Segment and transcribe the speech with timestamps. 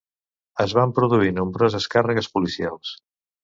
[0.65, 2.99] Es van produir nombroses càrregues policials.